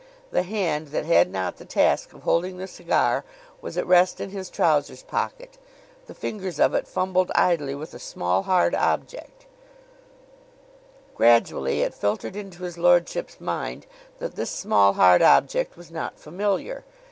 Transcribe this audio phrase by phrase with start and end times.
[0.31, 3.23] The hand that had not the task of holding the cigar
[3.61, 5.59] was at rest in his trousers pocket.
[6.07, 9.45] The fingers of it fumbled idly with a small, hard object.
[11.13, 13.85] Gradually it filtered into his lordship's mind
[14.17, 16.83] that this small, hard object was not familiar.